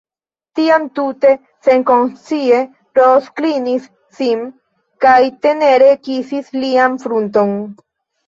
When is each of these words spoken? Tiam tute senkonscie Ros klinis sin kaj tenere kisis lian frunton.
Tiam 0.59 0.85
tute 0.99 1.31
senkonscie 1.65 2.61
Ros 2.99 3.27
klinis 3.41 3.85
sin 4.21 4.41
kaj 5.07 5.19
tenere 5.47 5.91
kisis 6.09 6.49
lian 6.65 6.97
frunton. 7.05 7.55